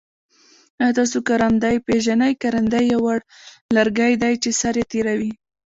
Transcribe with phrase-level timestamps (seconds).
[0.81, 3.19] آیا تاسو کرندی پیژنی؟ کرندی یو وړ
[3.75, 5.31] لرګی دی چه سر یي تیره وي.